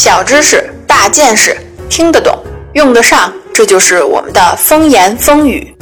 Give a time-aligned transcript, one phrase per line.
[0.00, 1.56] 小知识，大见识，
[1.90, 2.40] 听得懂，
[2.74, 5.74] 用得上，这就是我们的风言风语。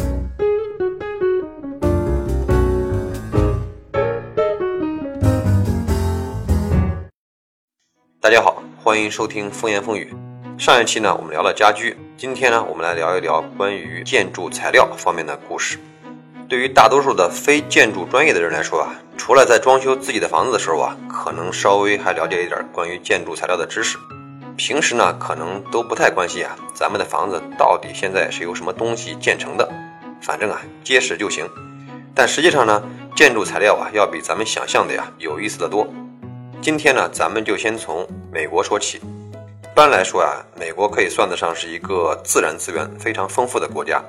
[8.19, 10.10] 大家好，欢迎收听风言风语。
[10.56, 15.76] 上一期呢，我们聊了家居，今天呢，我们来聊一聊关于建筑材料方面的故事。
[16.48, 23.98] 对于大多数的非建筑专业的人来说啊，除了在装修自己的房子的时候啊，可能稍微还了解一点关于建筑材料的知识，
[24.56, 29.69] 平时呢可能都不太关心啊，咱们的房子到底现在是由什么东西建成的，
[30.23, 31.48] 反正啊结实就行。
[32.15, 32.80] 但实际上呢，
[33.16, 35.89] 建筑材料啊要比咱们想象的呀有意思的多。
[36.62, 38.98] 今天呢，咱们就先从美国说起。
[38.98, 44.01] 一般来说啊，美国可以算得上是一个自然资源非常丰富的国家，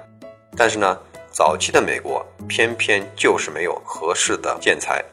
[0.55, 0.97] 但是呢。
[1.37, 5.05] 早期的美国偏偏就是没有合适的建材。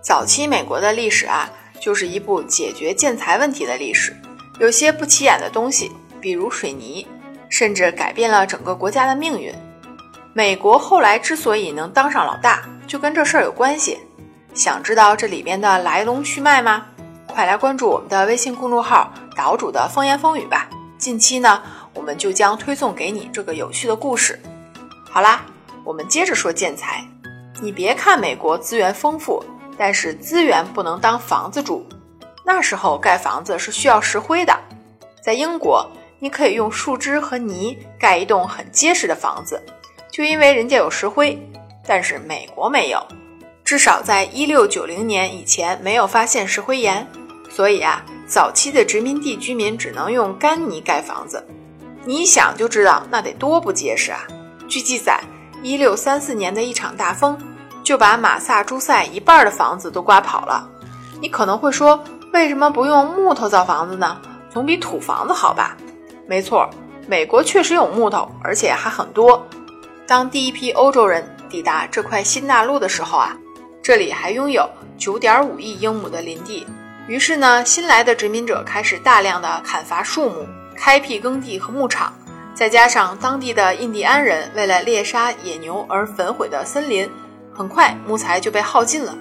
[0.00, 4.16] 早期美国的历史啊，就是一部解决建材问题的历史。
[4.58, 7.06] 有些不起眼的东西，比如水泥，
[7.50, 9.52] 甚至改变了整个国家的命运。
[10.32, 13.98] 美国后来之所以能当上老大，就跟这事儿有关系。
[14.54, 16.86] 想知道这里边的来龙去脉吗？
[17.26, 20.70] 快来关注我们的微信公众号“岛主的风言风语”吧。
[20.96, 24.40] 近期呢，我们就将推送给你这个有趣的故事。
[25.14, 25.46] 好啦，
[25.84, 27.06] 我们接着说建材。
[27.62, 29.40] 你别看美国资源丰富，
[29.78, 31.86] 但是资源不能当房子住。
[32.44, 34.52] 那时候盖房子是需要石灰的。
[35.22, 39.62] 在英国，你可以用树枝和泥盖一栋很结实的房子，
[40.10, 41.40] 就因为人家有石灰。
[41.86, 43.00] 但是美国没有，
[43.64, 47.06] 至少在一六九零年以前没有发现石灰岩，
[47.48, 51.46] 所以啊，早期的殖民地居民只能用干泥盖房子。
[52.04, 54.26] 你一想就知道那得多不结实啊！
[54.68, 55.20] 据记载，
[55.62, 57.38] 一六三四年的一场大风，
[57.82, 60.68] 就把马萨诸塞一半的房子都刮跑了。
[61.20, 64.18] 你可能会说，为什么不用木头造房子呢？
[64.50, 65.76] 总比土房子好吧？
[66.26, 66.68] 没错，
[67.06, 69.46] 美国确实有木头，而且还很多。
[70.06, 73.36] 当第一批欧洲人抵达这块新大陆的时候啊，
[73.82, 76.66] 这里还拥有九点五亿英亩的林地。
[77.06, 82.12] 于是呢，新来的殖民者开始大量的砍伐树木，开辟耕地和牧场。
[82.54, 87.10] 再加上当地的印第安人为了猎杀野牛而焚毁的森林，
[87.52, 89.12] 很快木材就被耗尽了。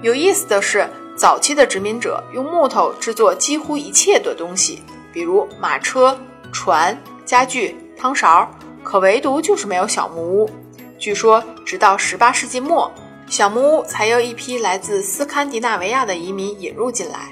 [0.00, 4.82] 有意思的是，早期的殖民者用木头制作几乎一切的东西，
[5.12, 6.18] 比如马车、
[6.50, 8.50] 船、家具、汤勺，
[8.82, 10.50] 可唯独就是没有小木屋。
[10.98, 12.90] 据说，直到18世纪末，
[13.28, 17.28] 小木屋才由一批来自斯堪的纳维亚的移民引入进来。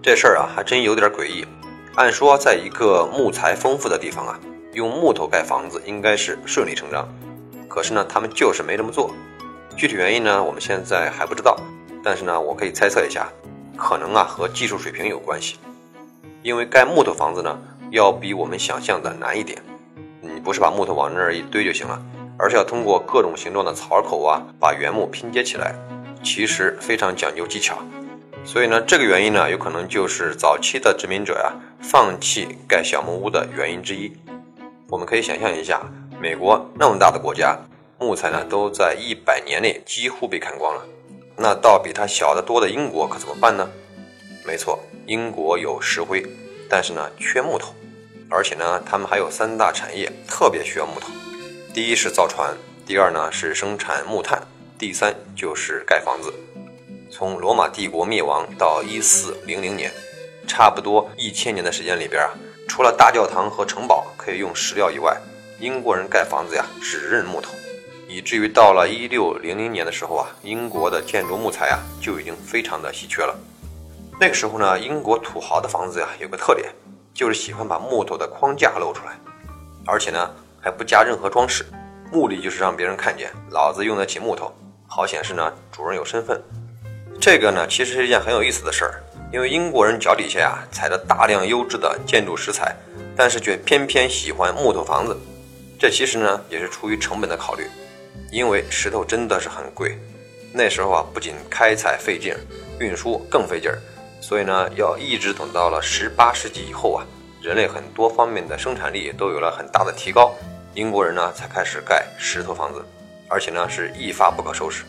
[0.00, 1.44] 这事儿啊，还真有点诡异。
[1.96, 4.36] 按说，在一个木材丰富的地方啊，
[4.72, 7.08] 用木头盖房子应该是顺理成章。
[7.68, 9.14] 可是呢，他们就是没这么做。
[9.76, 11.56] 具体原因呢，我们现在还不知道。
[12.02, 13.28] 但是呢，我可以猜测一下，
[13.76, 15.56] 可能啊和技术水平有关系。
[16.42, 17.56] 因为盖木头房子呢，
[17.92, 19.62] 要比我们想象的难一点。
[20.20, 22.02] 你不是把木头往那儿一堆就行了，
[22.36, 25.76] 而是要通过各种形状的槽口啊，把原木拼接起来。
[26.24, 27.78] 其实非常讲究技巧。
[28.44, 34.12] 所以呢，这个原因呢，有可能就是早期的殖民者呀放弃盖小木屋的原因之一。
[34.88, 35.80] 我们可以想象一下，
[36.20, 37.58] 美国那么大的国家，
[37.98, 40.82] 木材呢都在一百年内几乎被砍光了。
[41.36, 43.68] 那到比它小得多的英国可怎么办呢？
[44.46, 46.22] 没错，英国有石灰，
[46.68, 47.74] 但是呢缺木头，
[48.28, 51.08] 而且呢他们还有三大产业特别需要木头。
[51.72, 52.54] 第一是造船，
[52.86, 54.40] 第二呢是生产木炭，
[54.78, 56.32] 第三就是盖房子。
[57.16, 59.88] 从罗马帝国灭亡到一四零零年，
[60.48, 62.34] 差不多一千年的时间里边啊，
[62.66, 65.16] 除了大教堂和城堡可以用石料以外，
[65.60, 67.52] 英国人盖房子呀只认木头，
[68.08, 73.32] 以至于到了一六零零年的时候啊，英国的建筑木材啊就已经非常的稀缺了。
[74.18, 76.68] 那个时候呢，英国土豪的房子呀有个特点，
[77.14, 79.16] 就是喜欢把木头的框架露出来，
[79.86, 81.64] 而且呢还不加任何装饰，
[82.10, 84.52] 目的就是让别人看见老子用得起木头，
[84.88, 86.42] 好显示呢主人有身份。
[87.24, 89.02] 这个呢，其实是一件很有意思的事儿，
[89.32, 92.76] 因为英国人脚底下呀踩着大量优质的建筑石材，
[93.16, 95.16] 但是却偏偏喜欢木头房子。
[95.78, 97.66] 这其实呢也是出于成本的考虑，
[98.30, 99.98] 因为石头真的是很贵。
[100.52, 102.36] 那时候啊，不仅开采费劲，
[102.78, 103.80] 运输更费劲儿，
[104.20, 107.06] 所以呢，要一直等到了十八世纪以后啊，
[107.40, 110.34] 人类很多方面的生产力都有了很大的提高，
[110.74, 112.84] 英国人呢才开始盖石头房子，
[113.30, 114.84] 而且呢是一发不可收拾。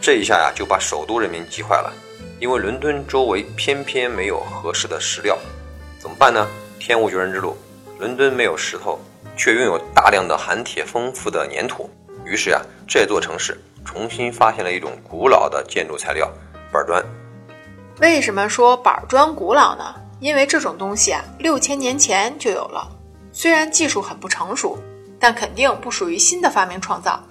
[0.00, 1.92] 这一下呀，就把首都人民急坏了，
[2.38, 5.38] 因为伦敦周围偏偏没有合适的石料，
[5.98, 6.46] 怎么办呢？
[6.78, 7.54] 天无绝人之路，
[7.98, 8.98] 伦敦没有石头，
[9.36, 11.90] 却拥有大量的含铁丰富的粘土。
[12.24, 16.26] 于是呀，这座城市重新发现了一种古老的建筑材料——
[16.72, 17.04] 板砖。
[18.00, 19.94] 为什么说板砖古老呢？
[20.18, 22.88] 因为这种东西啊，六千年前就有了。
[23.32, 24.78] 虽然技术很不成熟，
[25.18, 27.22] 但肯定不属于新的发明创造。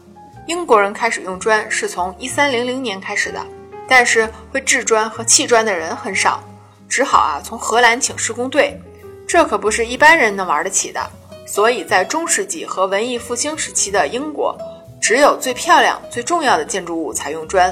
[0.50, 3.40] 英国人开始用砖是从一三零零年开始的，
[3.88, 6.44] 但是会制砖和砌砖的人很少，
[6.90, 8.82] 只好啊从荷兰请施工队。
[9.28, 11.00] 这可不是一般人能玩得起的。
[11.46, 14.58] 所以在中世纪和文艺复兴时期的英国，
[15.00, 17.72] 只有最漂亮、最重要的建筑物才用砖。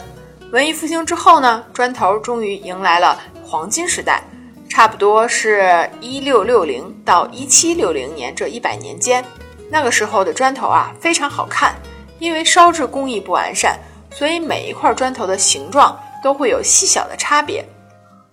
[0.51, 4.21] 文艺复兴之后呢，砖头终于迎来了黄金时代，
[4.69, 9.25] 差不多是一六六零到一七六零年这一百年间。
[9.71, 11.75] 那个时候的砖头啊非常好看，
[12.19, 13.79] 因为烧制工艺不完善，
[14.11, 17.65] 所以每一块砖头的形状都会有细小的差别。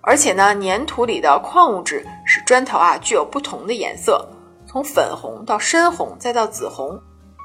[0.01, 4.27] 而且呢，粘土里的矿物质使砖头啊具有不同的颜色，
[4.67, 6.99] 从粉红到深红再到紫红。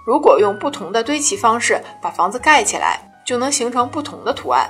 [0.06, 3.06] 如果用不同的堆砌方式把房子盖起来。
[3.22, 4.68] 就能形成不同的图案。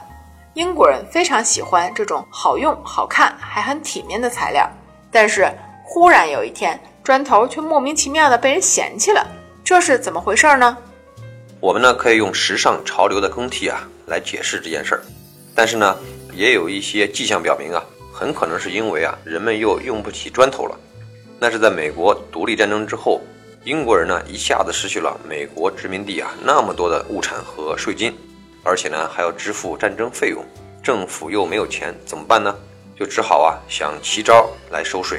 [0.53, 4.69] 英国人非常喜欢这种好用、好看还很体面的材料。
[5.11, 5.51] 但是
[5.83, 9.27] 忽然有一天，砖头却莫名其妙的被人嫌弃了，
[9.65, 10.77] 这是怎么回事呢？
[11.61, 15.03] 我们呢可以用时尚潮流的更替啊来解释这件事儿，
[15.55, 15.95] 但是呢
[16.33, 20.79] 也有一些迹象表明啊，很可能是因为啊人们又用不起砖头了。
[21.39, 23.21] 那是在美国独立战争之后，
[23.65, 28.11] 英国人呢一下子失去了美国殖民地啊那么多的物产和税金。
[28.63, 30.45] 而且呢，还要支付战争费用，
[30.83, 32.55] 政府又没有钱，怎么办呢？
[32.95, 35.19] 就只好啊想奇招来收税。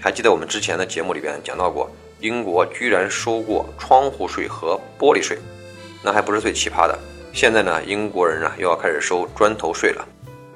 [0.00, 1.88] 还记得我们之前的节目里边讲到过，
[2.18, 5.38] 英国居然收过窗户税和玻璃税，
[6.02, 6.98] 那还不是最奇葩的。
[7.32, 10.06] 现在呢，英国人啊又要开始收砖头税了，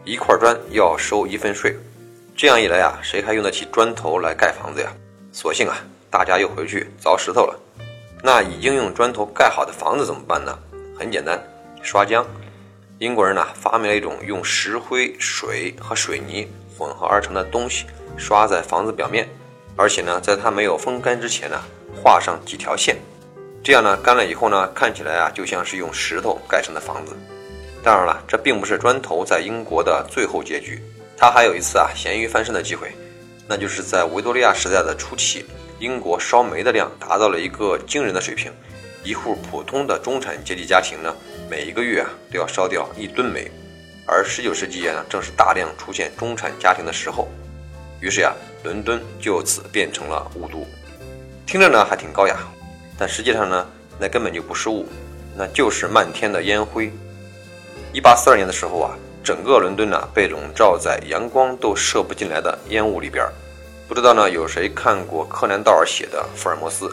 [0.05, 1.75] 一块砖要收一分税。
[2.37, 4.93] 这样一来啊，谁还用得起砖头来盖房子呀？
[5.33, 5.77] 索性啊，
[6.11, 7.59] 大家又回去凿石头了。
[8.23, 10.59] 那已经用砖头盖好的房子怎么办呢？
[10.99, 11.43] 很简单。
[11.83, 12.25] 刷浆，
[12.99, 16.47] 英国人呢发明了一种用石灰、水和水泥
[16.77, 19.29] 混合而成的东西，刷在房子表面，
[19.77, 21.59] 而且呢，在它没有风干之前呢，
[22.03, 22.97] 画上几条线，
[23.67, 27.17] 这样呢，干了以后呢，看起来啊，就像是用石头盖成的房子。
[27.83, 30.81] 当然了，这并不是砖头在英国的最后结局，
[31.17, 32.93] 它还有一次啊咸鱼翻身的机会，
[33.49, 35.45] 那就是在维多利亚时代的初期，
[35.81, 38.53] 英国烧煤的量达到了一个惊人的水平。
[39.03, 41.13] 一户普通的中产阶级家庭呢，
[41.51, 43.51] 每一个月啊都要烧掉一吨煤，
[44.07, 47.27] 而十九世纪呢，正是大量出现中产家庭的时候，
[47.99, 48.33] 于是呀，
[48.63, 50.65] 伦敦就此变成了雾都。
[51.47, 52.37] 听着呢还挺高雅，
[52.99, 53.67] 但实际上呢，
[53.99, 54.87] 那根本就不是雾，
[55.37, 56.93] 那就是漫天的烟灰。
[57.93, 63.27] 一八四二年的时候啊，整个伦敦呢被笼罩在阳光都射不进来的烟雾里边。
[63.89, 66.87] 不知道呢有谁看过柯南道尔写的《福尔摩斯》，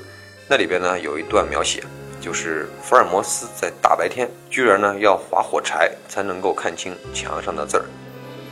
[0.47, 1.83] 那里边呢有一段描写。
[2.21, 7.83] 就是福尔摩斯在大白天居然呢要划火柴才能够看清墙上的字儿，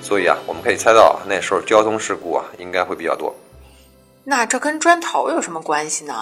[0.01, 3.33] 所以啊，我们可以猜到那时候交通事故啊应该会比较多。
[4.25, 6.13] 那这跟砖头有什么关系呢？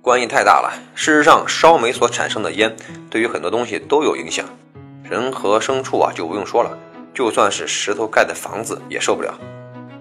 [0.00, 0.72] 关系太大了。
[0.94, 2.74] 事实上，烧煤所产生的烟
[3.10, 4.46] 对于很多东西都有影响，
[5.02, 6.76] 人和牲畜啊就不用说了，
[7.12, 9.34] 就算是石头盖的房子也受不了。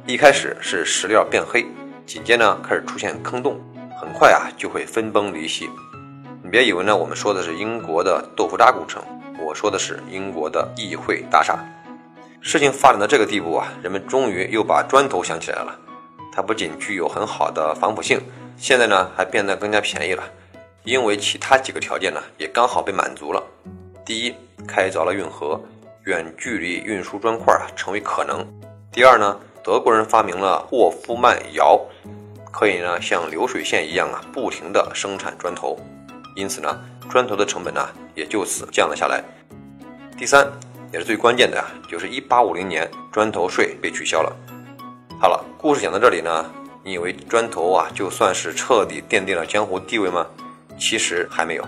[0.05, 1.65] 一开始是石料变黑，
[2.05, 3.59] 紧接着开始出现坑洞，
[3.99, 5.69] 很快啊就会分崩离析。
[6.43, 9.03] 你别以为呢，我们说的是英国的豆腐渣工程，
[9.39, 11.59] 我说的是英国的议会大厦。
[12.39, 15.75] 事情发展到这个地步啊，人们终于又把砖头想起来了。
[16.31, 18.21] 它不仅具有很好的防腐性，
[18.57, 20.23] 现在呢还变得更加便宜了，
[20.83, 23.41] 因为其他几个条件呢也刚好被满足了。
[24.03, 24.33] 第一，
[24.67, 25.61] 开凿了运河，
[26.05, 28.45] 远距离运输砖块啊成为可能。
[28.91, 31.79] 第二呢，德国人发明了霍夫曼窑，
[32.51, 35.77] 可以呢像流水线一样啊不停地生产砖头。
[36.35, 39.23] 因此呢，砖头的成本呢也就此降了下来。
[40.17, 40.51] 第三，
[40.91, 44.35] 也是最关键的啊，就是一八五零年砖头税被取消了。
[45.21, 46.45] 好了，故事讲到这里呢，
[46.87, 50.25] 你以为砖头啊就算是彻底奠定了江湖地位吗？
[50.79, 51.67] 其实还没有。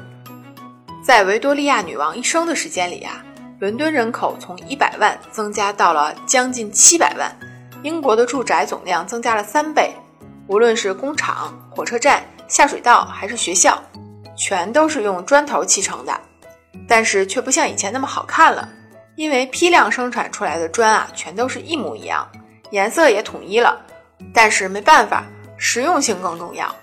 [1.04, 3.22] 在维多利亚女王一生的时间里啊，
[3.60, 7.30] 伦敦人口从一百万增加到了将近七百万，
[7.84, 9.94] 英国的住宅总量增加了三倍，
[10.48, 13.78] 无论是工厂、火车站、下水道还是学校。
[14.38, 16.18] 全都是用砖头砌成的，
[16.88, 18.70] 但是却不像以前那么好看了，
[19.18, 22.26] 因为批量生产出来的砖啊，全都是一模一样，
[22.72, 23.86] 颜色也统一了。
[24.34, 25.24] 但是没办法，
[25.58, 26.74] 实用性更重要。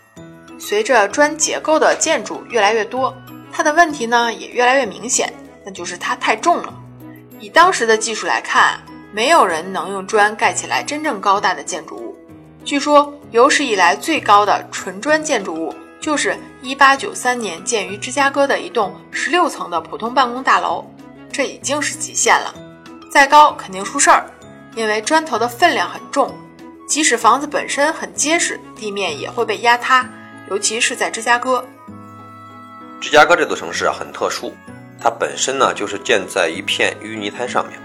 [0.59, 3.15] 随着砖结构的建筑越来越多，
[3.53, 5.33] 它的问题呢也越来越明显，
[5.65, 6.75] 那就是它太重了。
[7.39, 8.81] 以当时的技术来看，
[9.13, 12.17] 没有人能用砖盖起来真正高大的建筑物。
[12.65, 15.75] 据说有史以来最高的纯砖建筑物。
[15.99, 20.85] 就是一八九三年建于芝加哥的一栋十六层的普通办公大楼，
[21.33, 22.55] 这已经是极限了。
[23.11, 24.25] 再高肯定出事儿，
[24.77, 26.33] 因为砖头的分量很重，
[26.87, 30.09] 即使房子本身很结实，地面也会被压塌，
[30.49, 31.65] 尤其是在芝加哥。
[33.01, 34.55] 芝加哥这座城市啊很特殊，
[35.01, 37.79] 它本身呢就是建在一片淤泥滩上面，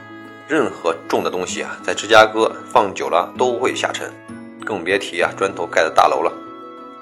[0.48, 4.10] 任何重的东西啊在芝加哥放久了都会下沉，
[4.64, 6.32] 更别提啊砖头盖的大楼了。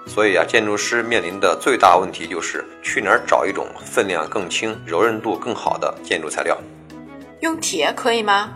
[0.07, 6.57] 所以啊，建筑师面临的最大问题就是去哪儿找一种分量更轻、柔韧度更好的建筑材料。
[7.41, 8.49] 用铁可以吗？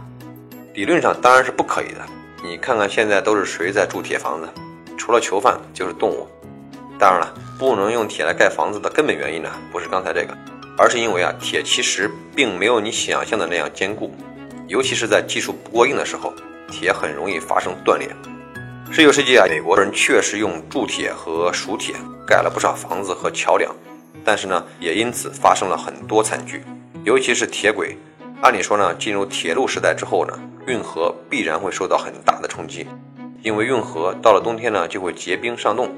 [0.73, 2.03] 理论上当然是不可以的。
[2.45, 4.50] 你看看现在都是谁在住铁房子？
[4.97, 6.27] 除了囚犯就是动物。
[7.00, 10.38] 当然了，不能用铁来盖房子的根本原因呢，不是刚才这个，
[10.77, 14.13] 而是因为啊，铁其实并没有你想象的那样坚固，
[14.67, 16.33] 尤其是在技术不过硬的时候，
[16.69, 18.09] 铁很容易发生断裂。
[18.91, 21.95] 十九世纪啊，美国人确实用铸铁和熟铁
[22.27, 23.73] 盖了不少房子和桥梁，
[24.25, 26.62] 但是呢，也因此发生了很多惨剧，
[27.05, 27.97] 尤其是铁轨。
[28.43, 32.85] 按理说呢，进入铁路时代之后呢，运河必然会受到很大的冲击，
[33.41, 35.89] 因为运河到了冬天呢就会结冰上冻，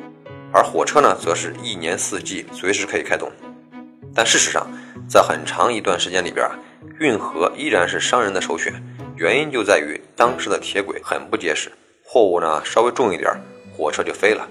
[0.54, 3.32] 而火车呢则是一年四季随时可以开动。
[4.14, 4.68] 但事实上，
[5.10, 6.52] 在很长一段时间里边啊，
[7.00, 8.72] 运河依然是商人的首选，
[9.16, 11.72] 原因就在于当时的铁轨很不结实。
[12.04, 13.34] 货物呢稍微重一点，
[13.76, 14.48] 火车就飞了。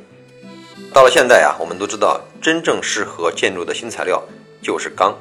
[0.93, 4.21] 到了现在啊，我们都知道，真正适合建筑的新材料
[4.61, 5.17] 就是钢。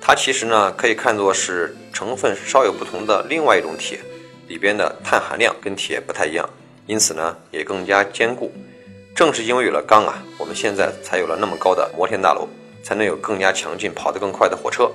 [0.00, 4.00] 它其实呢可以看作是成分稍有不同的另外一种铁，
[4.46, 6.48] 里边的碳含量跟铁不太一样，
[6.86, 8.52] 因此呢也更加坚固。
[9.14, 12.48] 正是因为有了钢啊，我们现在才有了那么高的摩天大楼，
[12.82, 14.90] 才能有更加强劲、跑得更快的火车。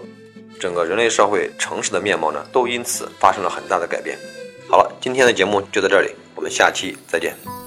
[0.59, 4.17] 整个人类社会、城市的面貌呢，都因此发生了很大的改变。
[4.69, 6.11] 好了，今天的节目就到这里。
[6.35, 7.62] 我们下期再见。